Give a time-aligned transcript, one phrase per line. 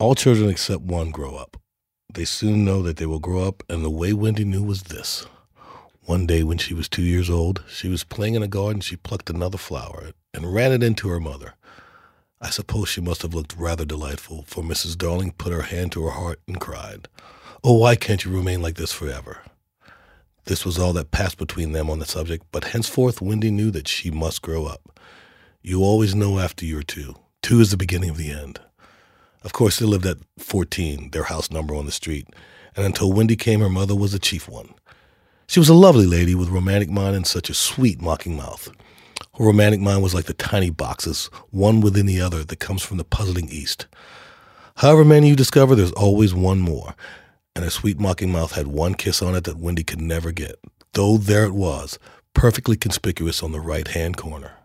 [0.00, 1.56] All children except one grow up.
[2.14, 5.26] They soon know that they will grow up, and the way Wendy knew was this.
[6.04, 8.80] One day when she was two years old, she was playing in a garden.
[8.80, 11.54] She plucked another flower and ran it into her mother.
[12.40, 14.96] I suppose she must have looked rather delightful, for Mrs.
[14.96, 17.08] Darling put her hand to her heart and cried,
[17.64, 19.38] Oh, why can't you remain like this forever?
[20.44, 23.88] This was all that passed between them on the subject, but henceforth Wendy knew that
[23.88, 24.96] she must grow up.
[25.60, 27.16] You always know after you're two.
[27.42, 28.60] Two is the beginning of the end.
[29.42, 32.28] Of course, they lived at 14, their house number on the street,
[32.76, 34.74] and until Wendy came, her mother was the chief one.
[35.46, 38.68] She was a lovely lady with romantic mind and such a sweet, mocking mouth.
[39.38, 42.96] Her romantic mind was like the tiny boxes, one within the other, that comes from
[42.98, 43.86] the puzzling East.
[44.76, 46.94] However many you discover, there's always one more,
[47.54, 50.56] and her sweet, mocking mouth had one kiss on it that Wendy could never get,
[50.92, 51.98] though there it was,
[52.34, 54.57] perfectly conspicuous on the right hand corner.